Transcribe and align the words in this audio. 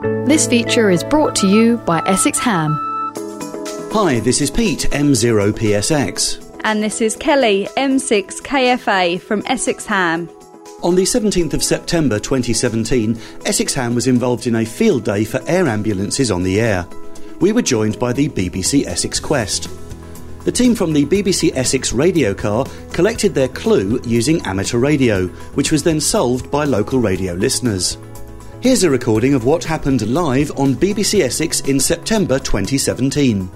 This 0.00 0.46
feature 0.46 0.88
is 0.88 1.04
brought 1.04 1.36
to 1.36 1.46
you 1.46 1.76
by 1.76 2.02
Essex 2.06 2.38
Ham. 2.38 2.72
Hi, 3.92 4.18
this 4.20 4.40
is 4.40 4.50
Pete, 4.50 4.88
M0PSX. 4.92 6.58
And 6.64 6.82
this 6.82 7.02
is 7.02 7.16
Kelly, 7.16 7.68
M6KFA 7.76 9.20
from 9.20 9.42
Essex 9.44 9.84
Ham. 9.84 10.30
On 10.82 10.94
the 10.94 11.02
17th 11.02 11.52
of 11.52 11.62
September 11.62 12.18
2017, 12.18 13.20
Essex 13.44 13.74
Ham 13.74 13.94
was 13.94 14.06
involved 14.06 14.46
in 14.46 14.56
a 14.56 14.64
field 14.64 15.04
day 15.04 15.22
for 15.22 15.42
air 15.46 15.68
ambulances 15.68 16.30
on 16.30 16.44
the 16.44 16.62
air. 16.62 16.86
We 17.40 17.52
were 17.52 17.60
joined 17.60 17.98
by 17.98 18.14
the 18.14 18.30
BBC 18.30 18.86
Essex 18.86 19.20
Quest. 19.20 19.68
The 20.46 20.52
team 20.52 20.74
from 20.74 20.94
the 20.94 21.04
BBC 21.04 21.54
Essex 21.54 21.92
radio 21.92 22.32
car 22.32 22.64
collected 22.94 23.34
their 23.34 23.48
clue 23.48 24.00
using 24.04 24.40
amateur 24.46 24.78
radio, 24.78 25.26
which 25.56 25.70
was 25.70 25.82
then 25.82 26.00
solved 26.00 26.50
by 26.50 26.64
local 26.64 27.00
radio 27.00 27.34
listeners. 27.34 27.98
Here's 28.62 28.82
a 28.82 28.90
recording 28.90 29.32
of 29.32 29.46
what 29.46 29.64
happened 29.64 30.06
live 30.06 30.50
on 30.58 30.74
BBC 30.74 31.22
Essex 31.22 31.60
in 31.60 31.80
September 31.80 32.38
2017. 32.38 33.46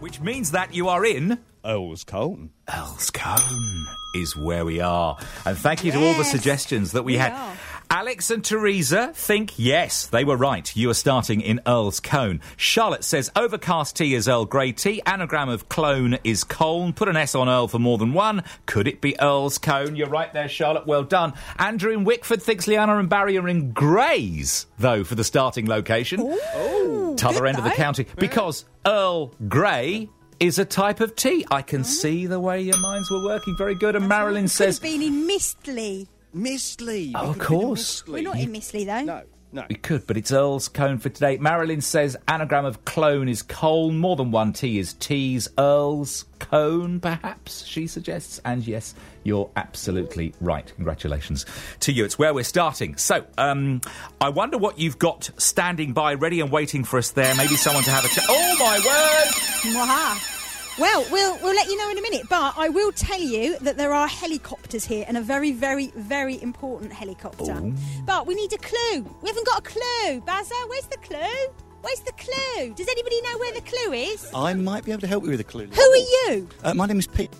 Which 0.00 0.20
means 0.20 0.50
that 0.50 0.74
you 0.74 0.90
are 0.90 1.06
in 1.06 1.38
Earl's 1.64 2.04
Colne. 2.04 2.50
Earl's 2.70 3.08
Colne 3.08 3.86
is 4.14 4.36
where 4.36 4.66
we 4.66 4.80
are. 4.80 5.16
And 5.46 5.56
thank 5.56 5.82
you 5.82 5.92
to 5.92 6.06
all 6.06 6.12
the 6.12 6.24
suggestions 6.24 6.92
that 6.92 7.04
we, 7.04 7.12
we 7.12 7.18
had. 7.18 7.32
are. 7.32 7.56
Alex 7.90 8.30
and 8.30 8.44
Teresa 8.44 9.12
think 9.14 9.58
yes, 9.58 10.06
they 10.06 10.22
were 10.22 10.36
right. 10.36 10.76
You 10.76 10.90
are 10.90 10.94
starting 10.94 11.40
in 11.40 11.60
Earl's 11.66 12.00
Colne. 12.00 12.42
Charlotte 12.58 13.02
says 13.02 13.30
overcast 13.34 13.96
tea 13.96 14.14
is 14.14 14.28
Earl 14.28 14.44
Grey 14.44 14.72
tea. 14.72 15.00
Anagram 15.06 15.48
of 15.48 15.70
clone 15.70 16.18
is 16.22 16.44
Colne. 16.44 16.92
Put 16.92 17.08
an 17.08 17.16
S 17.16 17.34
on 17.34 17.48
Earl 17.48 17.66
for 17.66 17.78
more 17.78 17.96
than 17.96 18.12
one. 18.12 18.44
Could 18.66 18.88
it 18.88 19.00
be 19.00 19.18
Earl's 19.18 19.56
Colne? 19.56 19.96
You're 19.96 20.10
right 20.10 20.30
there, 20.34 20.50
Charlotte. 20.50 20.86
Well 20.86 21.02
done. 21.02 21.32
Andrew 21.58 21.92
in 21.92 22.04
Wickford 22.04 22.42
thinks 22.42 22.66
Liana 22.66 22.98
and 22.98 23.08
Barry 23.08 23.38
are 23.38 23.48
in 23.48 23.72
Grays, 23.72 24.66
though, 24.78 25.02
for 25.02 25.14
the 25.14 25.24
starting 25.24 25.66
location. 25.66 26.20
Oh. 26.22 27.14
T'other 27.16 27.46
end 27.46 27.56
of 27.56 27.64
the 27.64 27.70
county. 27.70 28.06
Because 28.16 28.66
Earl 28.86 29.34
Grey 29.48 30.10
is 30.40 30.58
a 30.58 30.64
type 30.66 31.00
of 31.00 31.16
tea. 31.16 31.46
I 31.50 31.62
can 31.62 31.82
mm. 31.82 31.86
see 31.86 32.26
the 32.26 32.38
way 32.38 32.60
your 32.60 32.78
minds 32.80 33.10
were 33.10 33.24
working. 33.24 33.56
Very 33.56 33.74
good. 33.74 33.96
And 33.96 34.08
Marilyn 34.08 34.44
Could 34.44 34.50
says. 34.50 34.78
in 34.84 35.26
Mistley. 35.26 36.06
Mistley. 36.38 37.12
Oh, 37.14 37.30
of 37.30 37.38
course. 37.38 38.06
We're 38.06 38.22
not 38.22 38.38
in 38.38 38.52
Mistley 38.52 38.86
though. 38.86 39.02
No, 39.02 39.22
no. 39.50 39.64
We 39.68 39.76
could, 39.76 40.06
but 40.06 40.16
it's 40.16 40.30
Earl's 40.30 40.68
Colne 40.68 40.98
for 40.98 41.08
today. 41.08 41.38
Marilyn 41.38 41.80
says 41.80 42.16
anagram 42.28 42.64
of 42.64 42.84
clone 42.84 43.28
is 43.28 43.42
Colne. 43.42 43.98
More 43.98 44.14
than 44.14 44.30
one 44.30 44.52
T 44.52 44.78
is 44.78 44.92
T's. 44.92 45.48
Earl's 45.58 46.26
Colne, 46.38 47.00
perhaps, 47.00 47.64
she 47.64 47.86
suggests. 47.86 48.40
And 48.44 48.66
yes, 48.66 48.94
you're 49.24 49.50
absolutely 49.56 50.34
right. 50.40 50.70
Congratulations 50.76 51.46
to 51.80 51.92
you. 51.92 52.04
It's 52.04 52.18
where 52.18 52.32
we're 52.32 52.44
starting. 52.44 52.96
So, 52.96 53.24
um, 53.36 53.80
I 54.20 54.28
wonder 54.28 54.58
what 54.58 54.78
you've 54.78 54.98
got 54.98 55.30
standing 55.38 55.92
by, 55.92 56.14
ready 56.14 56.40
and 56.40 56.50
waiting 56.52 56.84
for 56.84 56.98
us 56.98 57.10
there. 57.10 57.34
Maybe 57.34 57.56
someone 57.56 57.84
to 57.84 57.90
have 57.90 58.04
a 58.04 58.08
chat. 58.08 58.24
Oh, 58.28 58.56
my 58.60 58.78
word! 58.78 59.74
Mwaha. 59.74 60.37
Well, 60.78 61.04
we'll 61.10 61.36
we'll 61.42 61.54
let 61.54 61.66
you 61.68 61.76
know 61.76 61.90
in 61.90 61.98
a 61.98 62.02
minute, 62.02 62.26
but 62.30 62.54
I 62.56 62.68
will 62.68 62.92
tell 62.92 63.20
you 63.20 63.58
that 63.60 63.76
there 63.76 63.92
are 63.92 64.06
helicopters 64.06 64.84
here 64.84 65.04
and 65.08 65.16
a 65.16 65.20
very, 65.20 65.50
very, 65.50 65.88
very 65.96 66.40
important 66.40 66.92
helicopter. 66.92 67.60
But 68.06 68.26
we 68.26 68.34
need 68.36 68.52
a 68.52 68.58
clue. 68.58 69.04
We 69.22 69.28
haven't 69.28 69.46
got 69.46 69.58
a 69.58 69.62
clue. 69.62 70.20
Bazza, 70.20 70.68
where's 70.68 70.86
the 70.86 70.98
clue? 70.98 71.52
Where's 71.80 72.00
the 72.00 72.12
clue? 72.12 72.74
Does 72.74 72.88
anybody 72.88 73.20
know 73.22 73.38
where 73.38 73.52
the 73.54 73.60
clue 73.60 73.92
is? 73.92 74.30
I 74.34 74.54
might 74.54 74.84
be 74.84 74.92
able 74.92 75.00
to 75.00 75.06
help 75.08 75.24
you 75.24 75.30
with 75.30 75.40
a 75.40 75.44
clue. 75.44 75.66
Who 75.66 75.80
are 75.80 75.96
you? 76.32 76.48
Uh, 76.62 76.74
my 76.74 76.86
name 76.86 76.98
is 76.98 77.06
Pete, 77.06 77.30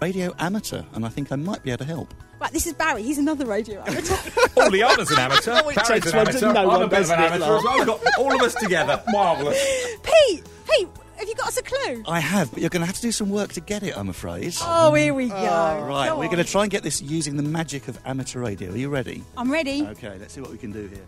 radio 0.00 0.32
amateur, 0.38 0.82
and 0.94 1.04
I 1.06 1.08
think 1.10 1.30
I 1.32 1.36
might 1.36 1.62
be 1.62 1.70
able 1.70 1.78
to 1.78 1.84
help. 1.84 2.12
Right, 2.40 2.52
this 2.52 2.66
is 2.66 2.72
Barry. 2.72 3.02
He's 3.02 3.18
another 3.18 3.46
radio 3.46 3.82
amateur. 3.86 4.16
Oh, 4.56 4.68
Liana's 4.68 5.10
an 5.10 5.18
amateur. 5.18 5.52
It 5.52 5.74
Barry's 5.74 5.88
takes 5.88 6.06
an 6.12 6.16
one 6.16 6.26
to 6.26 6.30
amateur. 6.32 6.52
know 6.52 6.60
I'm 6.60 6.66
one, 6.66 6.82
a 6.82 6.88
bit 6.88 7.00
of 7.00 7.10
an 7.10 7.18
doesn't 7.18 7.20
it, 7.20 7.26
amateur 7.44 7.56
as 7.56 7.64
well. 7.64 7.76
We've 7.78 7.86
got 7.86 8.00
all 8.18 8.34
of 8.34 8.40
us 8.42 8.54
together. 8.54 9.02
Marvellous. 9.08 9.96
Pete, 10.02 10.44
Pete, 10.70 10.88
have 11.20 11.28
you 11.28 11.34
got 11.34 11.48
us 11.48 11.58
a 11.58 11.62
clue? 11.62 12.02
I 12.08 12.18
have, 12.18 12.50
but 12.50 12.60
you're 12.60 12.70
going 12.70 12.80
to 12.80 12.86
have 12.86 12.96
to 12.96 13.02
do 13.02 13.12
some 13.12 13.30
work 13.30 13.52
to 13.52 13.60
get 13.60 13.82
it, 13.82 13.96
I'm 13.96 14.08
afraid. 14.08 14.54
Oh, 14.62 14.94
here 14.94 15.12
we 15.12 15.28
go. 15.28 15.34
Right, 15.34 16.08
Go 16.08 16.18
we're 16.18 16.26
going 16.26 16.38
to 16.38 16.44
try 16.44 16.62
and 16.62 16.70
get 16.70 16.82
this 16.82 17.02
using 17.02 17.36
the 17.36 17.42
magic 17.42 17.88
of 17.88 17.98
amateur 18.06 18.40
radio. 18.40 18.72
Are 18.72 18.76
you 18.76 18.88
ready? 18.88 19.22
I'm 19.36 19.52
ready. 19.52 19.86
Okay, 19.86 20.16
let's 20.18 20.32
see 20.32 20.40
what 20.40 20.50
we 20.50 20.56
can 20.56 20.72
do 20.72 20.86
here. 20.86 21.04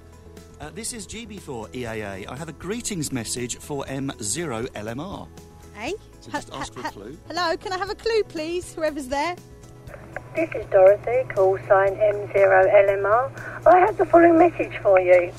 Uh, 0.60 0.70
this 0.70 0.92
is 0.92 1.06
GB4 1.06 1.72
EAA. 1.72 2.28
I 2.28 2.36
have 2.36 2.48
a 2.48 2.52
greetings 2.52 3.10
message 3.10 3.56
for 3.56 3.84
M0LMR. 3.86 5.28
Hey? 5.74 5.94
So 6.20 6.30
just 6.30 6.52
ask 6.52 6.74
for 6.74 6.80
a 6.80 6.90
clue. 6.90 7.18
Hello, 7.28 7.56
can 7.56 7.72
I 7.72 7.78
have 7.78 7.90
a 7.90 7.94
clue, 7.94 8.22
please? 8.24 8.74
Whoever's 8.74 9.08
there. 9.08 9.34
This 10.36 10.50
is 10.54 10.64
Dorothy, 10.70 11.24
call 11.34 11.58
sign 11.68 11.96
M0LMR. 11.96 13.66
I 13.66 13.78
have 13.80 13.96
the 13.96 14.06
following 14.06 14.38
message 14.38 14.76
for 14.82 15.00
you. 15.00 15.32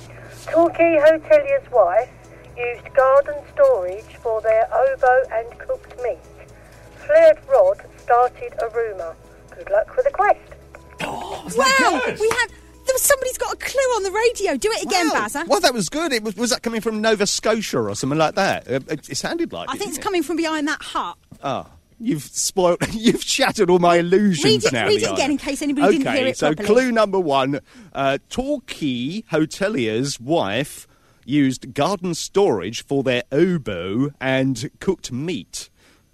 Torquay 0.51 0.99
hotelier's 0.99 1.71
wife 1.71 2.09
used 2.57 2.93
garden 2.95 3.35
storage 3.53 4.15
for 4.21 4.41
their 4.41 4.65
oboe 4.73 5.23
and 5.31 5.59
cooked 5.59 5.95
meat. 6.03 6.17
Flared 7.05 7.37
Rod 7.49 7.81
started 8.01 8.53
a 8.61 8.69
rumour. 8.69 9.15
Good 9.55 9.69
luck 9.69 9.95
with 9.95 10.05
the 10.05 10.11
quest. 10.11 10.39
wow, 11.57 12.01
we 12.19 12.29
have. 12.29 12.51
There 12.85 12.93
was 12.93 13.01
somebody's 13.01 13.37
got 13.37 13.53
a 13.53 13.57
clue 13.57 13.81
on 13.95 14.03
the 14.03 14.11
radio. 14.11 14.57
Do 14.57 14.69
it 14.71 14.83
again, 14.83 15.09
Wow. 15.09 15.25
Bazza. 15.27 15.47
Well, 15.47 15.61
that 15.61 15.73
was 15.73 15.87
good. 15.87 16.11
It 16.11 16.21
was, 16.21 16.35
was 16.35 16.49
that 16.49 16.63
coming 16.63 16.81
from 16.81 17.01
Nova 17.01 17.25
Scotia 17.25 17.79
or 17.79 17.95
something 17.95 18.19
like 18.19 18.35
that? 18.35 18.67
Uh, 18.69 18.79
It, 18.89 19.09
it 19.09 19.15
sounded 19.17 19.53
like 19.53 19.69
I 19.69 19.73
it, 19.73 19.77
think 19.77 19.89
it's 19.89 19.97
didn't 19.97 20.03
coming 20.03 20.23
from 20.23 20.35
behind 20.35 20.67
that 20.67 20.81
hut. 20.81 21.17
it? 21.31 21.39
Ah, 21.43 21.67
you've 21.99 22.23
spoiled. 22.23 22.79
You've 22.93 23.23
shattered 23.23 23.69
all 23.69 23.79
my 23.79 23.97
illusions 23.97 24.43
Read 24.43 24.65
it- 24.65 24.73
now. 24.73 24.87
read 24.87 25.01
it 25.01 25.11
again 25.11 25.31
in 25.31 25.37
case 25.37 25.61
anybody 25.61 25.97
didn't 25.97 26.13
hear 26.13 26.25
it 26.25 26.29
Okay, 26.29 26.33
so 26.33 26.53
properly. 26.53 26.67
clue 26.81 26.91
number 26.91 27.19
one: 27.19 27.61
uh, 27.93 28.17
Torquay 28.29 29.21
hotelier's 29.31 30.19
wife 30.19 30.85
used 31.25 31.73
garden 31.73 32.13
storage 32.13 32.83
for 32.83 33.03
their 33.03 33.23
oboe 33.31 34.11
and 34.19 34.69
cooked 34.79 35.11
meat. 35.11 35.69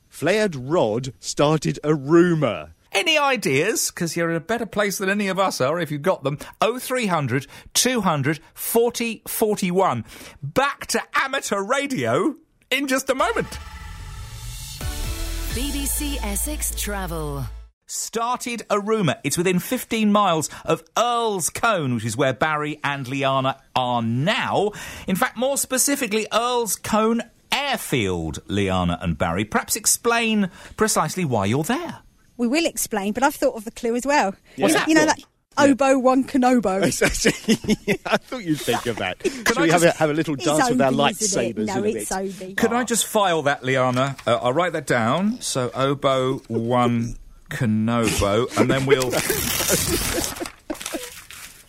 Flared 0.08 0.56
Rod 0.56 1.14
started 1.20 1.80
a 1.84 1.94
rumour. 1.94 2.74
Any 2.92 3.18
ideas? 3.18 3.92
Because 3.92 4.18
you're 4.18 4.30
in 4.30 4.36
a 4.36 4.42
better 4.42 4.66
place 4.66 4.98
than 4.98 5.10
any 5.10 5.28
of 5.28 5.38
us 5.38 5.62
are 5.62 5.80
if 5.80 5.92
you've 5.92 6.02
got 6.02 6.24
them. 6.24 6.40
0300 6.62 7.46
200 7.74 8.40
40 8.54 9.22
41. 9.28 10.06
Back 10.42 10.88
to 10.88 11.02
amateur 11.14 11.62
radio 11.62 12.36
in 12.72 12.88
just 12.88 13.10
a 13.10 13.16
moment. 13.16 13.60
BBC 15.54 16.18
Essex 16.24 16.74
Travel. 16.80 17.46
Started 17.92 18.62
a 18.70 18.80
rumour. 18.80 19.16
It's 19.24 19.36
within 19.36 19.58
15 19.58 20.12
miles 20.12 20.48
of 20.64 20.84
Earl's 20.96 21.50
Colne, 21.50 21.96
which 21.96 22.06
is 22.06 22.16
where 22.16 22.34
Barry 22.34 22.80
and 22.84 23.08
Liana 23.08 23.60
are 23.76 24.04
now. 24.04 24.74
In 25.08 25.16
fact, 25.16 25.38
more 25.38 25.58
specifically, 25.58 26.28
Earl's 26.32 26.76
Colne 26.76 27.24
Airfield, 27.52 28.44
Liana 28.48 29.00
and 29.02 29.18
Barry. 29.18 29.44
Perhaps 29.44 29.76
explain 29.76 30.52
precisely 30.78 31.26
why 31.26 31.46
you're 31.46 31.64
there. 31.64 32.02
We 32.38 32.48
will 32.48 32.68
explain, 32.68 33.14
but 33.14 33.24
I've 33.24 33.34
thought 33.34 33.56
of 33.56 33.66
the 33.66 33.72
clue 33.72 33.96
as 33.96 34.06
well. 34.06 34.36
What's 34.58 34.74
you 34.76 34.80
that 34.80 34.88
know, 34.88 34.92
you 34.92 34.94
know 34.94 35.06
thought? 35.08 35.18
that 35.58 35.70
oboe 35.72 35.98
one 35.98 36.24
canobo. 36.26 36.84
I 38.06 38.18
thought 38.18 38.44
you'd 38.44 38.62
think 38.62 38.86
of 38.86 38.98
that. 38.98 39.18
Should 39.26 39.58
I 39.58 39.64
we 39.64 39.70
have, 39.72 39.82
a, 39.82 39.92
have 39.94 40.12
a 40.12 40.14
little 40.14 40.36
It's 40.36 40.46
dance 40.46 40.70
with 40.70 40.80
our 40.80 40.90
Obi, 40.90 41.10
isn't 41.10 41.44
it? 41.44 41.56
lightsabers 41.56 41.66
No, 41.66 41.84
it's 41.84 42.10
bit? 42.10 42.44
Obi. 42.44 42.54
Could 42.54 42.72
I 42.72 42.84
just 42.84 43.08
file 43.08 43.42
that, 43.42 43.64
Liana? 43.64 44.16
Uh, 44.28 44.36
I'll 44.36 44.54
write 44.54 44.74
that 44.74 44.86
down. 44.86 45.42
So 45.42 45.72
oboe 45.74 46.44
one 46.48 47.16
canobo, 47.50 48.48
and 48.58 48.70
then 48.70 48.86
we'll 48.86 49.12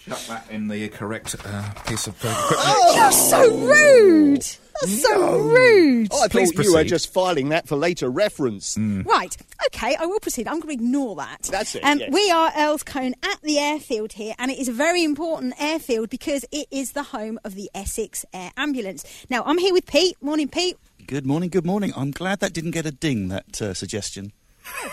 chuck 0.01 0.21
that 0.29 0.47
in 0.51 0.69
the 0.69 0.89
correct 0.89 1.37
uh, 1.45 1.71
piece 1.87 2.07
of 2.07 2.15
equipment. 2.17 2.97
You're 2.97 3.13
so 3.13 3.57
rude. 3.59 4.43
That's 4.83 5.03
so 5.03 5.39
rude. 5.41 6.09
Oh, 6.11 6.23
I 6.23 6.29
Please 6.29 6.53
thought 6.53 6.65
you 6.65 6.71
were 6.73 6.79
proceed. 6.79 6.89
just 6.89 7.13
filing 7.13 7.51
that 7.51 7.69
for 7.69 7.77
later 7.77 8.09
reference. 8.09 8.79
Right. 8.79 9.37
Okay, 9.67 9.95
I 9.97 10.07
will 10.07 10.21
proceed. 10.21 10.49
I'm 10.49 10.59
going 10.61 10.79
to 10.79 10.83
ignore 10.83 11.17
that. 11.17 11.43
That's 11.51 11.75
it, 11.75 11.85
Um, 11.85 11.99
yes. 11.99 12.11
We 12.11 12.31
are 12.31 12.51
Earl's 12.57 12.83
Colne 12.83 13.15
at 13.23 13.43
the 13.43 13.59
airfield 13.59 14.13
here, 14.15 14.35
and 14.39 14.51
it 14.51 14.59
is 14.59 14.69
a 14.69 14.73
very 14.73 15.05
important 15.05 15.53
airfield 15.61 16.09
because 16.09 16.47
it 16.51 16.67
is 16.71 16.93
the 16.93 17.03
home 17.03 17.39
of 17.45 17.57
the 17.57 17.71
Essex 17.75 18.25
Air 18.33 18.53
Ambulance. 18.57 19.05
Now, 19.29 19.43
I'm 19.45 19.59
here 19.59 19.75
with 19.75 19.85
Pete. 19.87 20.17
Morning, 20.23 20.49
Pete. 20.49 20.79
Good 21.07 21.27
morning, 21.27 21.51
good 21.51 21.67
morning. 21.67 21.93
I'm 21.95 22.11
glad 22.11 22.41
that 22.41 22.55
didn't 22.55 22.71
get 22.71 22.87
a 22.87 22.91
ding, 22.91 23.29
that 23.29 23.61
uh, 23.61 23.75
suggestion. 23.75 24.33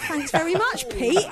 Thanks 0.07 0.31
very 0.31 0.53
much, 0.53 0.89
Pete. 0.89 1.27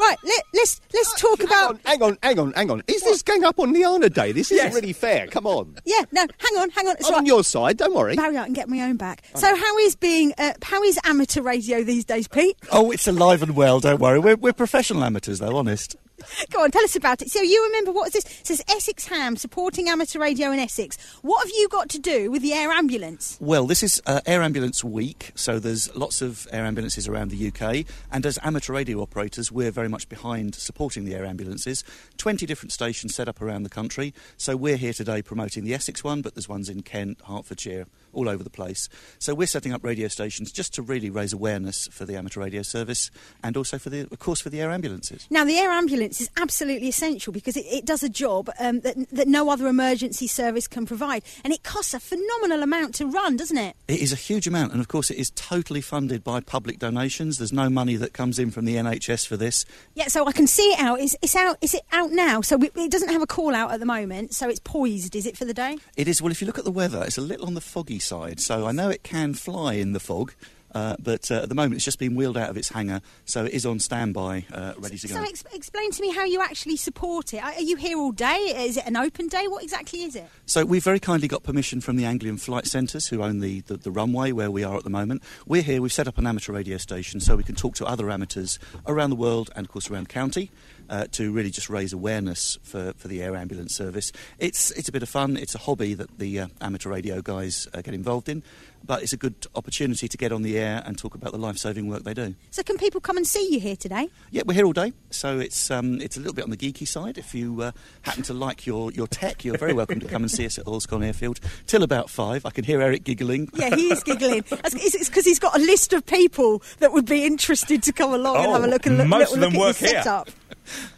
Right, 0.00 0.16
let, 0.24 0.42
let's 0.52 0.80
let's 0.92 1.20
talk 1.20 1.38
Hang 1.38 1.46
about. 1.46 1.70
on, 1.70 1.80
hang 1.84 2.02
on, 2.02 2.18
hang 2.24 2.38
on, 2.40 2.52
hang 2.54 2.70
on. 2.72 2.82
Is 2.88 3.02
this 3.02 3.22
going 3.22 3.44
up 3.44 3.60
on 3.60 3.72
Liana 3.72 4.08
Day? 4.08 4.32
This 4.32 4.50
isn't 4.50 4.64
Yes. 4.64 4.74
really 4.74 4.92
fair. 4.92 5.28
Come 5.28 5.46
on. 5.46 5.76
Yeah, 5.84 6.00
no, 6.10 6.22
hang 6.38 6.58
on, 6.60 6.70
hang 6.70 6.88
on. 6.88 6.96
It's 6.96 7.06
I'm 7.06 7.12
all 7.14 7.18
on 7.20 7.26
your 7.26 7.44
side, 7.44 7.76
don't 7.76 7.94
worry. 7.94 8.16
Barry, 8.16 8.36
I 8.36 8.44
can 8.44 8.52
get 8.52 8.68
my 8.68 8.80
own 8.80 8.96
back. 8.96 9.22
So, 9.36 9.54
how 9.54 9.78
is 9.78 9.94
being 9.94 10.32
uh, 10.38 10.54
how 10.62 10.82
is 10.82 10.98
amateur 11.04 11.42
radio 11.42 11.84
these 11.84 12.04
days, 12.04 12.26
Pete? 12.26 12.56
Oh, 12.72 12.90
it's 12.90 13.06
alive 13.06 13.42
and 13.44 13.54
well, 13.54 13.78
don't 13.78 14.00
worry. 14.00 14.18
We're, 14.18 14.36
we're 14.36 14.52
professional 14.52 15.04
amateurs, 15.04 15.38
though, 15.38 15.56
honest. 15.56 15.94
Go 16.50 16.62
on, 16.62 16.70
tell 16.70 16.84
us 16.84 16.96
about 16.96 17.22
it. 17.22 17.30
So 17.30 17.40
you 17.40 17.62
remember 17.66 17.92
what 17.92 18.08
is 18.08 18.12
this? 18.12 18.40
It 18.40 18.46
says 18.46 18.62
Essex 18.68 19.06
Ham 19.08 19.36
supporting 19.36 19.88
amateur 19.88 20.18
radio 20.18 20.50
in 20.50 20.58
Essex. 20.58 20.98
What 21.22 21.46
have 21.46 21.52
you 21.54 21.68
got 21.68 21.88
to 21.90 21.98
do 21.98 22.30
with 22.30 22.42
the 22.42 22.52
air 22.52 22.70
ambulance? 22.70 23.38
Well, 23.40 23.66
this 23.66 23.82
is 23.82 24.02
uh, 24.06 24.20
Air 24.26 24.42
Ambulance 24.42 24.84
Week, 24.84 25.32
so 25.34 25.58
there's 25.58 25.94
lots 25.94 26.22
of 26.22 26.46
air 26.52 26.64
ambulances 26.64 27.08
around 27.08 27.30
the 27.30 27.48
UK, 27.48 27.86
and 28.10 28.24
as 28.26 28.38
amateur 28.42 28.72
radio 28.72 29.00
operators, 29.00 29.50
we're 29.50 29.70
very 29.70 29.88
much 29.88 30.08
behind 30.08 30.54
supporting 30.54 31.04
the 31.04 31.14
air 31.14 31.24
ambulances. 31.24 31.84
20 32.18 32.46
different 32.46 32.72
stations 32.72 33.14
set 33.14 33.28
up 33.28 33.40
around 33.40 33.62
the 33.62 33.70
country, 33.70 34.14
so 34.36 34.56
we're 34.56 34.76
here 34.76 34.92
today 34.92 35.22
promoting 35.22 35.64
the 35.64 35.74
Essex 35.74 36.04
one, 36.04 36.22
but 36.22 36.34
there's 36.34 36.48
ones 36.48 36.68
in 36.68 36.82
Kent, 36.82 37.18
Hertfordshire, 37.26 37.86
all 38.12 38.28
over 38.28 38.44
the 38.44 38.50
place. 38.50 38.88
So 39.18 39.34
we're 39.34 39.46
setting 39.46 39.72
up 39.72 39.82
radio 39.84 40.08
stations 40.08 40.52
just 40.52 40.74
to 40.74 40.82
really 40.82 41.10
raise 41.10 41.32
awareness 41.32 41.88
for 41.88 42.04
the 42.04 42.16
amateur 42.16 42.40
radio 42.40 42.62
service 42.62 43.10
and 43.42 43.56
also 43.56 43.78
for 43.78 43.90
the, 43.90 44.02
of 44.02 44.18
course, 44.18 44.40
for 44.40 44.50
the 44.50 44.60
air 44.60 44.70
ambulances. 44.70 45.26
Now, 45.30 45.44
the 45.44 45.58
air 45.58 45.70
ambulance 45.70 46.11
is 46.20 46.30
absolutely 46.36 46.88
essential 46.88 47.32
because 47.32 47.56
it, 47.56 47.66
it 47.66 47.84
does 47.84 48.02
a 48.02 48.08
job 48.08 48.50
um, 48.58 48.80
that, 48.80 48.96
that 49.10 49.28
no 49.28 49.50
other 49.50 49.66
emergency 49.66 50.26
service 50.26 50.68
can 50.68 50.86
provide. 50.86 51.22
And 51.44 51.52
it 51.52 51.62
costs 51.62 51.94
a 51.94 52.00
phenomenal 52.00 52.62
amount 52.62 52.94
to 52.96 53.06
run, 53.06 53.36
doesn't 53.36 53.58
it? 53.58 53.76
It 53.88 54.00
is 54.00 54.12
a 54.12 54.16
huge 54.16 54.46
amount, 54.46 54.72
and 54.72 54.80
of 54.80 54.88
course, 54.88 55.10
it 55.10 55.18
is 55.18 55.30
totally 55.30 55.80
funded 55.80 56.24
by 56.24 56.40
public 56.40 56.78
donations. 56.78 57.38
There's 57.38 57.52
no 57.52 57.70
money 57.70 57.96
that 57.96 58.12
comes 58.12 58.38
in 58.38 58.50
from 58.50 58.64
the 58.64 58.76
NHS 58.76 59.26
for 59.26 59.36
this. 59.36 59.64
Yeah, 59.94 60.08
so 60.08 60.26
I 60.26 60.32
can 60.32 60.46
see 60.46 60.72
it 60.72 60.80
out. 60.80 61.00
Is, 61.00 61.16
it's 61.22 61.36
out. 61.36 61.58
Is 61.60 61.74
it 61.74 61.82
out 61.92 62.10
now? 62.10 62.40
So 62.40 62.56
we, 62.56 62.70
it 62.74 62.90
doesn't 62.90 63.10
have 63.10 63.22
a 63.22 63.26
call 63.26 63.54
out 63.54 63.72
at 63.72 63.80
the 63.80 63.86
moment. 63.86 64.34
So 64.34 64.48
it's 64.48 64.60
poised. 64.60 65.16
Is 65.16 65.26
it 65.26 65.36
for 65.36 65.44
the 65.44 65.54
day? 65.54 65.78
It 65.96 66.08
is, 66.08 66.22
well, 66.22 66.30
if 66.30 66.40
you 66.40 66.46
look 66.46 66.58
at 66.58 66.64
the 66.64 66.70
weather, 66.70 67.02
it's 67.04 67.18
a 67.18 67.22
little 67.22 67.46
on 67.46 67.54
the 67.54 67.60
foggy 67.60 67.98
side, 67.98 68.40
so 68.40 68.66
I 68.66 68.72
know 68.72 68.88
it 68.88 69.02
can 69.02 69.34
fly 69.34 69.74
in 69.74 69.92
the 69.92 70.00
fog. 70.00 70.34
Uh, 70.74 70.96
but 70.98 71.30
uh, 71.30 71.42
at 71.42 71.48
the 71.48 71.54
moment, 71.54 71.74
it's 71.74 71.84
just 71.84 71.98
been 71.98 72.14
wheeled 72.14 72.36
out 72.36 72.50
of 72.50 72.56
its 72.56 72.70
hangar, 72.70 73.00
so 73.24 73.44
it 73.44 73.52
is 73.52 73.66
on 73.66 73.78
standby, 73.78 74.44
uh, 74.52 74.72
ready 74.78 74.98
to 74.98 75.08
go. 75.08 75.14
So 75.14 75.22
ex- 75.22 75.44
explain 75.52 75.90
to 75.90 76.02
me 76.02 76.12
how 76.12 76.24
you 76.24 76.40
actually 76.40 76.76
support 76.76 77.34
it. 77.34 77.42
Are 77.42 77.60
you 77.60 77.76
here 77.76 77.98
all 77.98 78.12
day? 78.12 78.54
Is 78.66 78.76
it 78.76 78.86
an 78.86 78.96
open 78.96 79.28
day? 79.28 79.48
What 79.48 79.62
exactly 79.62 80.02
is 80.04 80.16
it? 80.16 80.26
So 80.46 80.64
we've 80.64 80.84
very 80.84 81.00
kindly 81.00 81.28
got 81.28 81.42
permission 81.42 81.80
from 81.80 81.96
the 81.96 82.04
Anglian 82.04 82.38
Flight 82.38 82.66
Centres, 82.66 83.08
who 83.08 83.22
own 83.22 83.40
the, 83.40 83.60
the, 83.62 83.76
the 83.76 83.90
runway 83.90 84.32
where 84.32 84.50
we 84.50 84.64
are 84.64 84.76
at 84.76 84.84
the 84.84 84.90
moment. 84.90 85.22
We're 85.46 85.62
here, 85.62 85.82
we've 85.82 85.92
set 85.92 86.08
up 86.08 86.18
an 86.18 86.26
amateur 86.26 86.52
radio 86.52 86.78
station 86.78 87.20
so 87.20 87.36
we 87.36 87.44
can 87.44 87.54
talk 87.54 87.74
to 87.76 87.86
other 87.86 88.10
amateurs 88.10 88.58
around 88.86 89.10
the 89.10 89.16
world 89.16 89.50
and, 89.54 89.66
of 89.66 89.70
course, 89.70 89.90
around 89.90 90.08
county. 90.08 90.50
Uh, 90.90 91.06
to 91.12 91.32
really 91.32 91.50
just 91.50 91.70
raise 91.70 91.92
awareness 91.94 92.58
for, 92.62 92.92
for 92.98 93.08
the 93.08 93.22
air 93.22 93.34
ambulance 93.34 93.74
service. 93.74 94.12
It's, 94.38 94.70
it's 94.72 94.88
a 94.90 94.92
bit 94.92 95.02
of 95.02 95.08
fun, 95.08 95.38
it's 95.38 95.54
a 95.54 95.58
hobby 95.58 95.94
that 95.94 96.18
the 96.18 96.40
uh, 96.40 96.48
amateur 96.60 96.90
radio 96.90 97.22
guys 97.22 97.66
uh, 97.72 97.80
get 97.80 97.94
involved 97.94 98.28
in, 98.28 98.42
but 98.84 99.02
it's 99.02 99.14
a 99.14 99.16
good 99.16 99.46
opportunity 99.54 100.06
to 100.06 100.16
get 100.18 100.32
on 100.32 100.42
the 100.42 100.58
air 100.58 100.82
and 100.84 100.98
talk 100.98 101.14
about 101.14 101.32
the 101.32 101.38
life 101.38 101.56
saving 101.56 101.88
work 101.88 102.02
they 102.04 102.12
do. 102.12 102.34
So 102.50 102.62
can 102.62 102.76
people 102.76 103.00
come 103.00 103.16
and 103.16 103.26
see 103.26 103.54
you 103.54 103.58
here 103.60 103.76
today? 103.76 104.08
Yeah, 104.32 104.42
we're 104.44 104.52
here 104.54 104.66
all 104.66 104.74
day, 104.74 104.92
so 105.08 105.38
it's 105.38 105.70
um, 105.70 105.98
it's 106.00 106.16
a 106.16 106.20
little 106.20 106.34
bit 106.34 106.44
on 106.44 106.50
the 106.50 106.56
geeky 106.58 106.86
side. 106.86 107.16
If 107.16 107.34
you 107.34 107.62
uh, 107.62 107.72
happen 108.02 108.22
to 108.24 108.34
like 108.34 108.66
your, 108.66 108.92
your 108.92 109.06
tech, 109.06 109.44
you're 109.46 109.56
very 109.56 109.72
welcome 109.72 110.00
to 110.00 110.06
come 110.08 110.22
and 110.22 110.30
see 110.30 110.44
us 110.44 110.58
at 110.58 110.66
Earl's 110.66 110.84
Colne 110.84 111.04
Airfield 111.04 111.40
till 111.66 111.82
about 111.82 112.10
five. 112.10 112.44
I 112.44 112.50
can 112.50 112.64
hear 112.64 112.82
Eric 112.82 113.04
giggling. 113.04 113.48
Yeah, 113.54 113.74
he 113.74 113.92
is 113.92 114.02
giggling. 114.02 114.44
It's 114.74 115.08
because 115.08 115.24
he's 115.24 115.38
got 115.38 115.56
a 115.56 115.60
list 115.60 115.92
of 115.94 116.04
people 116.04 116.62
that 116.80 116.92
would 116.92 117.06
be 117.06 117.24
interested 117.24 117.82
to 117.84 117.92
come 117.92 118.12
along 118.12 118.36
and 118.36 118.46
Oh, 118.48 118.52
have 118.54 118.64
a 118.64 118.66
look 118.66 118.84
and 118.84 118.98
look, 118.98 119.06
most 119.06 119.28
look, 119.30 119.34
of 119.36 119.40
them 119.40 119.52
look 119.52 119.60
work 119.60 119.82
at 119.82 119.82
your 119.82 120.02
here. 120.02 120.24
Setup. 120.64 120.90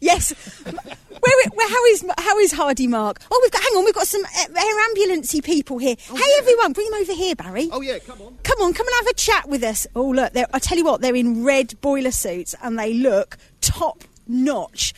Yes. 0.00 0.32
Where, 0.64 1.50
where, 1.54 1.68
how 1.68 1.84
is 1.86 2.04
how 2.18 2.38
is 2.38 2.52
Hardy 2.52 2.86
Mark? 2.86 3.20
Oh, 3.30 3.40
we've 3.42 3.50
got. 3.50 3.62
Hang 3.62 3.72
on, 3.72 3.84
we've 3.84 3.94
got 3.94 4.06
some 4.06 4.24
uh, 4.24 4.58
air 4.58 4.88
ambulancey 4.88 5.42
people 5.42 5.78
here. 5.78 5.96
hey, 5.98 6.30
everyone, 6.38 6.72
bring 6.72 6.90
them 6.90 7.00
over 7.00 7.12
here, 7.12 7.34
Barry. 7.34 7.68
Oh, 7.72 7.80
yeah, 7.80 7.98
come 8.00 8.20
on. 8.20 8.36
Come 8.42 8.60
on, 8.62 8.74
come 8.74 8.86
and 8.86 8.96
have 9.00 9.06
a 9.08 9.14
chat 9.14 9.48
with 9.48 9.62
us. 9.62 9.86
Oh, 9.94 10.10
look, 10.10 10.32
I 10.36 10.58
tell 10.58 10.76
you 10.78 10.84
what, 10.84 11.00
they're 11.00 11.16
in 11.16 11.44
red 11.44 11.80
boiler 11.80 12.10
suits 12.10 12.54
and 12.62 12.78
they 12.78 12.94
look 12.94 13.38
top 13.60 14.04
notch. 14.26 14.92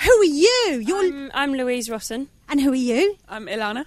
Who 0.00 0.10
are 0.10 0.24
you? 0.24 0.82
You're 0.86 1.06
I'm, 1.06 1.30
I'm 1.34 1.52
Louise 1.54 1.88
Rossen. 1.88 2.28
and 2.48 2.60
who 2.60 2.72
are 2.72 2.76
you? 2.76 3.16
I'm 3.28 3.46
Ilana. 3.46 3.86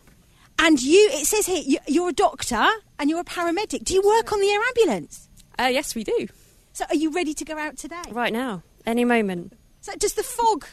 And 0.59 0.81
you. 0.81 1.09
It 1.13 1.25
says 1.25 1.45
here 1.45 1.63
you, 1.65 1.77
you're 1.87 2.09
a 2.09 2.13
doctor 2.13 2.67
and 2.99 3.09
you're 3.09 3.21
a 3.21 3.25
paramedic. 3.25 3.83
Do 3.85 3.93
you 3.93 4.01
work 4.01 4.31
on 4.33 4.39
the 4.41 4.49
air 4.49 4.59
ambulance? 4.61 5.29
Uh, 5.57 5.67
yes, 5.71 5.95
we 5.95 6.03
do. 6.03 6.27
So, 6.73 6.85
are 6.89 6.95
you 6.95 7.11
ready 7.11 7.33
to 7.33 7.45
go 7.45 7.57
out 7.57 7.77
today? 7.77 8.01
Right 8.11 8.31
now, 8.31 8.63
any 8.85 9.05
moment. 9.05 9.53
So, 9.81 9.93
does 9.95 10.13
the 10.13 10.23
fog 10.23 10.65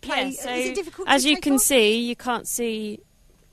play? 0.00 0.30
Yeah, 0.36 0.42
so 0.42 0.50
is 0.52 0.66
it 0.68 0.74
difficult? 0.74 1.08
as 1.08 1.22
to 1.22 1.30
you 1.30 1.36
take 1.36 1.44
can 1.44 1.54
off? 1.54 1.60
see, 1.60 2.00
you 2.00 2.16
can't 2.16 2.46
see 2.46 3.00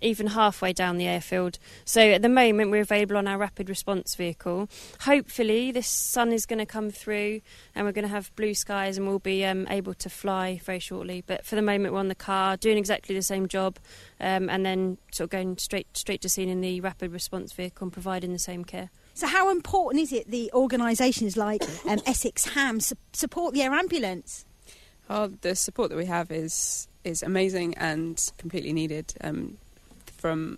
even 0.01 0.27
halfway 0.27 0.73
down 0.73 0.97
the 0.97 1.07
airfield. 1.07 1.59
So 1.85 2.01
at 2.01 2.21
the 2.21 2.29
moment, 2.29 2.71
we're 2.71 2.81
available 2.81 3.17
on 3.17 3.27
our 3.27 3.37
rapid 3.37 3.69
response 3.69 4.15
vehicle. 4.15 4.69
Hopefully, 5.01 5.71
this 5.71 5.87
sun 5.87 6.31
is 6.31 6.45
going 6.45 6.59
to 6.59 6.65
come 6.65 6.89
through, 6.89 7.41
and 7.75 7.85
we're 7.85 7.91
going 7.91 8.07
to 8.07 8.13
have 8.13 8.33
blue 8.35 8.53
skies, 8.53 8.97
and 8.97 9.07
we'll 9.07 9.19
be 9.19 9.45
um, 9.45 9.67
able 9.69 9.93
to 9.95 10.09
fly 10.09 10.59
very 10.63 10.79
shortly. 10.79 11.23
But 11.25 11.45
for 11.45 11.55
the 11.55 11.61
moment, 11.61 11.93
we're 11.93 11.99
on 11.99 12.07
the 12.07 12.15
car 12.15 12.57
doing 12.57 12.77
exactly 12.77 13.15
the 13.15 13.21
same 13.21 13.47
job, 13.47 13.77
um, 14.19 14.49
and 14.49 14.65
then 14.65 14.97
sort 15.11 15.25
of 15.25 15.31
going 15.31 15.57
straight 15.57 15.87
straight 15.97 16.21
to 16.21 16.29
scene 16.29 16.49
in 16.49 16.61
the 16.61 16.81
rapid 16.81 17.11
response 17.11 17.51
vehicle 17.53 17.85
and 17.85 17.93
providing 17.93 18.33
the 18.33 18.39
same 18.39 18.63
care. 18.63 18.89
So, 19.19 19.27
how 19.27 19.49
important 19.49 20.01
is 20.01 20.13
it 20.13 20.31
the 20.31 20.49
organisations 20.53 21.35
like 21.35 21.61
um, 21.85 21.99
Essex 22.05 22.45
Ham 22.53 22.79
su- 22.79 22.95
support 23.11 23.53
the 23.53 23.61
air 23.61 23.73
ambulance? 23.73 24.45
Oh, 25.09 25.27
the 25.41 25.55
support 25.55 25.89
that 25.89 25.97
we 25.97 26.05
have 26.05 26.31
is 26.31 26.87
is 27.03 27.21
amazing 27.21 27.73
and 27.75 28.31
completely 28.37 28.71
needed 28.71 29.13
um, 29.19 29.57
from 30.05 30.57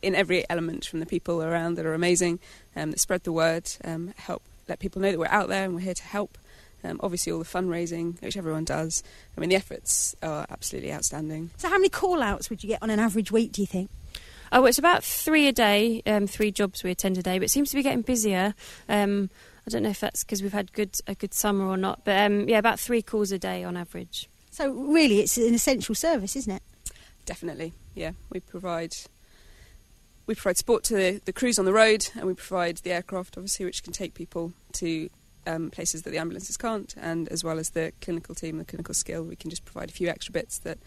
in 0.00 0.14
every 0.14 0.48
element 0.48 0.86
from 0.86 1.00
the 1.00 1.04
people 1.04 1.42
around 1.42 1.74
that 1.74 1.84
are 1.84 1.92
amazing 1.92 2.38
um, 2.74 2.90
that 2.90 3.00
spread 3.00 3.24
the 3.24 3.32
word, 3.32 3.70
um, 3.84 4.14
help 4.16 4.42
let 4.66 4.78
people 4.78 5.02
know 5.02 5.10
that 5.10 5.18
we're 5.18 5.26
out 5.26 5.48
there 5.48 5.64
and 5.64 5.74
we're 5.74 5.80
here 5.80 5.92
to 5.92 6.04
help. 6.04 6.38
Um, 6.82 7.00
obviously, 7.02 7.30
all 7.30 7.38
the 7.38 7.44
fundraising, 7.44 8.18
which 8.22 8.38
everyone 8.38 8.64
does. 8.64 9.02
I 9.36 9.40
mean, 9.40 9.50
the 9.50 9.56
efforts 9.56 10.16
are 10.22 10.46
absolutely 10.48 10.90
outstanding. 10.90 11.50
So, 11.58 11.68
how 11.68 11.76
many 11.76 11.90
call 11.90 12.22
outs 12.22 12.48
would 12.48 12.64
you 12.64 12.68
get 12.70 12.82
on 12.82 12.88
an 12.88 12.98
average 12.98 13.30
week, 13.30 13.52
do 13.52 13.60
you 13.60 13.66
think? 13.66 13.90
Oh, 14.52 14.64
it's 14.64 14.78
about 14.78 15.04
three 15.04 15.46
a 15.46 15.52
day, 15.52 16.02
um, 16.06 16.26
three 16.26 16.50
jobs 16.50 16.82
we 16.82 16.90
attend 16.90 17.16
a 17.18 17.22
day, 17.22 17.38
but 17.38 17.44
it 17.44 17.50
seems 17.50 17.70
to 17.70 17.76
be 17.76 17.82
getting 17.82 18.02
busier. 18.02 18.54
Um, 18.88 19.30
I 19.66 19.70
don't 19.70 19.82
know 19.82 19.90
if 19.90 20.00
that's 20.00 20.24
because 20.24 20.42
we've 20.42 20.52
had 20.52 20.72
good 20.72 20.96
a 21.06 21.14
good 21.14 21.32
summer 21.34 21.66
or 21.66 21.76
not, 21.76 22.04
but 22.04 22.18
um, 22.18 22.48
yeah, 22.48 22.58
about 22.58 22.80
three 22.80 23.02
calls 23.02 23.30
a 23.30 23.38
day 23.38 23.62
on 23.62 23.76
average. 23.76 24.28
So, 24.50 24.72
really, 24.72 25.20
it's 25.20 25.36
an 25.36 25.54
essential 25.54 25.94
service, 25.94 26.34
isn't 26.34 26.52
it? 26.52 26.62
Definitely, 27.24 27.74
yeah. 27.94 28.12
We 28.30 28.40
provide 28.40 28.96
we 30.26 30.34
provide 30.34 30.56
support 30.56 30.84
to 30.84 30.94
the, 30.94 31.20
the 31.24 31.32
crews 31.32 31.58
on 31.58 31.64
the 31.64 31.72
road, 31.72 32.08
and 32.16 32.24
we 32.24 32.34
provide 32.34 32.78
the 32.78 32.92
aircraft, 32.92 33.36
obviously, 33.36 33.66
which 33.66 33.82
can 33.84 33.92
take 33.92 34.14
people 34.14 34.52
to 34.74 35.10
um, 35.46 35.70
places 35.70 36.02
that 36.02 36.10
the 36.10 36.18
ambulances 36.18 36.56
can't, 36.56 36.94
and 37.00 37.28
as 37.28 37.42
well 37.44 37.58
as 37.58 37.70
the 37.70 37.92
clinical 38.00 38.34
team, 38.34 38.58
the 38.58 38.64
clinical 38.64 38.94
skill, 38.94 39.22
we 39.22 39.36
can 39.36 39.50
just 39.50 39.64
provide 39.64 39.88
a 39.90 39.92
few 39.92 40.08
extra 40.08 40.32
bits 40.32 40.58
that 40.58 40.78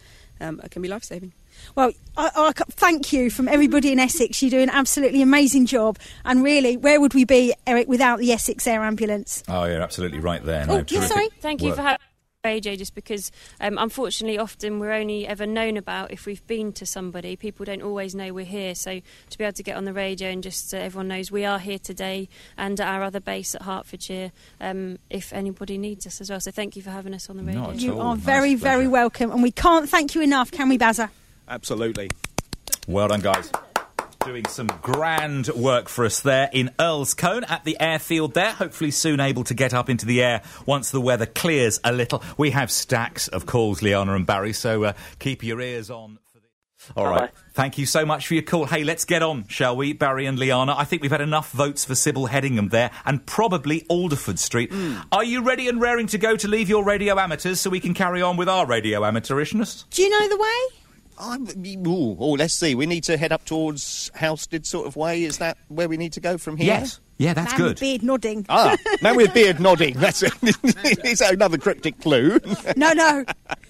um, 0.41 0.59
can 0.69 0.81
be 0.81 0.87
life 0.87 1.03
saving. 1.03 1.33
Well, 1.75 1.91
I, 2.17 2.31
I 2.35 2.51
thank 2.71 3.13
you 3.13 3.29
from 3.29 3.47
everybody 3.47 3.91
in 3.91 3.99
Essex. 3.99 4.41
You 4.41 4.49
do 4.49 4.59
an 4.59 4.69
absolutely 4.69 5.21
amazing 5.21 5.65
job. 5.65 5.99
And 6.25 6.43
really, 6.43 6.77
where 6.77 6.99
would 6.99 7.13
we 7.13 7.25
be, 7.25 7.53
Eric, 7.67 7.87
without 7.87 8.19
the 8.19 8.31
Essex 8.31 8.65
Air 8.65 8.83
Ambulance? 8.83 9.43
Oh, 9.47 9.65
you're 9.65 9.81
absolutely 9.81 10.19
right 10.19 10.43
there. 10.43 10.63
Oh, 10.63 10.73
No, 10.73 10.77
yeah, 10.77 10.83
terrific 10.83 11.09
sorry. 11.09 11.29
Thank 11.41 11.61
you 11.61 11.69
work. 11.69 11.77
for 11.77 11.81
having 11.83 11.99
AJ, 12.43 12.77
just 12.77 12.93
because 12.93 13.31
um, 13.61 13.77
unfortunately 13.77 14.37
often 14.37 14.77
we're 14.77 14.91
only 14.91 15.25
ever 15.25 15.45
known 15.45 15.77
about 15.77 16.11
if 16.11 16.25
we've 16.25 16.45
been 16.45 16.73
to 16.73 16.85
somebody. 16.85 17.37
People 17.37 17.63
don't 17.63 17.81
always 17.81 18.13
know 18.13 18.33
we're 18.33 18.43
here, 18.43 18.75
so 18.75 18.99
to 19.29 19.37
be 19.37 19.45
able 19.45 19.53
to 19.53 19.63
get 19.63 19.77
on 19.77 19.85
the 19.85 19.93
radio 19.93 20.27
and 20.27 20.43
just 20.43 20.69
so 20.69 20.77
everyone 20.77 21.07
knows 21.07 21.31
we 21.31 21.45
are 21.45 21.57
here 21.57 21.79
today 21.79 22.27
and 22.57 22.81
at 22.81 22.85
our 22.85 23.01
other 23.01 23.21
base 23.21 23.55
at 23.55 23.61
Hertfordshire, 23.61 24.33
um, 24.59 24.99
if 25.09 25.31
anybody 25.31 25.77
needs 25.77 26.05
us 26.05 26.19
as 26.19 26.29
well. 26.29 26.41
So 26.41 26.51
thank 26.51 26.75
you 26.75 26.81
for 26.81 26.89
having 26.89 27.13
us 27.13 27.29
on 27.29 27.37
the 27.37 27.43
radio. 27.43 27.71
You 27.71 28.01
are 28.01 28.15
Nice 28.15 28.25
very, 28.25 28.55
very 28.55 28.89
welcome. 28.89 29.31
And 29.31 29.41
we 29.41 29.51
can't 29.51 29.87
thank 29.87 30.13
you 30.13 30.19
enough, 30.21 30.51
can 30.51 30.67
we, 30.67 30.77
Bazza? 30.77 31.11
Absolutely. 31.47 32.09
Well 32.89 33.07
done, 33.07 33.21
guys. 33.21 33.53
Doing 34.25 34.45
some 34.45 34.67
grand 34.81 35.49
work 35.49 35.89
for 35.89 36.05
us 36.05 36.21
there 36.21 36.49
in 36.53 36.71
Earl's 36.79 37.13
Colne 37.13 37.43
at 37.43 37.65
the 37.65 37.75
airfield 37.79 38.33
there. 38.33 38.53
Hopefully, 38.53 38.89
soon 38.89 39.19
able 39.19 39.43
to 39.43 39.53
get 39.53 39.73
up 39.73 39.89
into 39.89 40.05
the 40.05 40.23
air 40.23 40.41
once 40.65 40.91
the 40.91 41.01
weather 41.01 41.25
clears 41.25 41.81
a 41.83 41.91
little. 41.91 42.23
We 42.37 42.51
have 42.51 42.71
stacks 42.71 43.27
of 43.27 43.45
calls, 43.45 43.81
Liana 43.81 44.15
and 44.15 44.25
Barry, 44.25 44.53
so 44.53 44.85
uh, 44.85 44.93
keep 45.19 45.43
your 45.43 45.59
ears 45.59 45.89
on. 45.89 46.19
For 46.31 46.39
the... 46.39 46.99
All 46.99 47.09
right. 47.09 47.31
Thank 47.53 47.77
you 47.77 47.85
so 47.85 48.05
much 48.05 48.27
for 48.27 48.33
your 48.33 48.43
call. 48.43 48.65
Hey, 48.65 48.85
let's 48.85 49.03
get 49.03 49.21
on, 49.21 49.45
shall 49.49 49.75
we, 49.75 49.91
Barry 49.91 50.25
and 50.25 50.39
Liana? 50.39 50.73
I 50.75 50.85
think 50.85 51.01
we've 51.01 51.11
had 51.11 51.21
enough 51.21 51.51
votes 51.51 51.83
for 51.83 51.93
Sible 51.93 52.29
Hedingham 52.29 52.71
there 52.71 52.91
and 53.05 53.25
probably 53.25 53.85
Alderford 53.89 54.39
Street. 54.39 54.71
Are 55.11 55.25
you 55.25 55.43
ready 55.43 55.67
and 55.67 55.81
raring 55.81 56.07
to 56.07 56.17
go 56.17 56.37
to 56.37 56.47
leave 56.47 56.69
your 56.69 56.85
radio 56.85 57.19
amateurs 57.19 57.59
so 57.59 57.69
we 57.69 57.81
can 57.81 57.93
carry 57.93 58.21
on 58.21 58.37
with 58.37 58.47
our 58.47 58.65
radio 58.65 59.01
amateurishness? 59.01 59.83
Do 59.89 60.01
you 60.01 60.09
know 60.09 60.29
the 60.29 60.37
way? 60.37 60.82
I'm, 61.17 61.47
ooh, 61.87 62.17
oh, 62.19 62.31
let's 62.37 62.53
see. 62.53 62.75
We 62.75 62.85
need 62.85 63.03
to 63.05 63.17
head 63.17 63.31
up 63.31 63.45
towards 63.45 64.11
Halstead 64.13 64.65
sort 64.65 64.87
of 64.87 64.95
way. 64.95 65.23
Is 65.23 65.37
that 65.39 65.57
where 65.67 65.87
we 65.87 65.97
need 65.97 66.13
to 66.13 66.19
go 66.19 66.37
from 66.37 66.57
here? 66.57 66.67
Yes. 66.67 66.99
Yeah, 67.17 67.33
that's 67.35 67.53
Man 67.53 67.61
with 67.61 67.69
good. 67.75 67.79
beard 67.79 68.03
nodding. 68.03 68.45
Ah, 68.49 68.75
man 69.03 69.15
with 69.15 69.33
beard 69.35 69.59
nodding. 69.59 69.93
That's 69.93 70.23
it's 70.23 71.19
that 71.19 71.29
another 71.33 71.59
cryptic 71.59 71.99
clue. 72.01 72.39
No, 72.75 72.91
no, 72.91 73.23